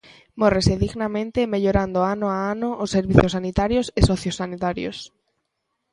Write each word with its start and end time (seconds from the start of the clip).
Mórrese 0.39 0.73
dignamente 0.85 1.39
e 1.41 1.51
mellorando 1.53 1.99
ano 2.13 2.27
a 2.31 2.37
ano 2.53 2.69
os 2.83 2.91
servizos 2.95 3.33
sanitarios 3.35 3.87
e 3.99 4.01
sociosanitarios. 4.11 4.97